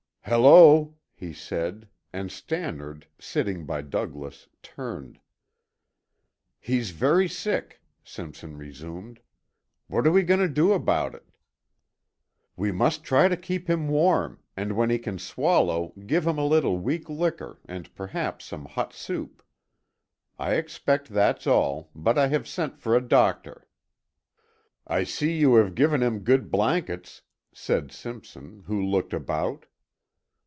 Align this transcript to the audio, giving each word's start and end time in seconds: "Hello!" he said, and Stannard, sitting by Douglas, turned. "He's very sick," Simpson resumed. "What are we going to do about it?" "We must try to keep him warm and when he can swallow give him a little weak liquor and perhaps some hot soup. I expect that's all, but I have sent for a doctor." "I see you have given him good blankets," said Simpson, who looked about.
"Hello!" 0.23 0.95
he 1.13 1.33
said, 1.33 1.89
and 2.13 2.31
Stannard, 2.31 3.05
sitting 3.19 3.65
by 3.65 3.81
Douglas, 3.81 4.47
turned. 4.63 5.19
"He's 6.57 6.91
very 6.91 7.27
sick," 7.27 7.81
Simpson 8.05 8.55
resumed. 8.55 9.19
"What 9.87 10.07
are 10.07 10.11
we 10.11 10.23
going 10.23 10.39
to 10.39 10.47
do 10.47 10.71
about 10.71 11.13
it?" 11.15 11.25
"We 12.55 12.71
must 12.71 13.03
try 13.03 13.27
to 13.27 13.35
keep 13.35 13.69
him 13.69 13.89
warm 13.89 14.39
and 14.55 14.77
when 14.77 14.89
he 14.89 14.99
can 14.99 15.19
swallow 15.19 15.91
give 16.05 16.25
him 16.25 16.37
a 16.37 16.45
little 16.45 16.77
weak 16.77 17.09
liquor 17.09 17.59
and 17.65 17.93
perhaps 17.93 18.45
some 18.45 18.65
hot 18.65 18.93
soup. 18.93 19.43
I 20.39 20.53
expect 20.53 21.09
that's 21.09 21.45
all, 21.45 21.89
but 21.93 22.17
I 22.17 22.27
have 22.27 22.47
sent 22.47 22.77
for 22.77 22.95
a 22.95 23.05
doctor." 23.05 23.67
"I 24.87 25.03
see 25.03 25.35
you 25.35 25.55
have 25.55 25.75
given 25.75 26.01
him 26.01 26.19
good 26.19 26.49
blankets," 26.49 27.23
said 27.51 27.91
Simpson, 27.91 28.63
who 28.67 28.81
looked 28.81 29.11
about. 29.13 29.65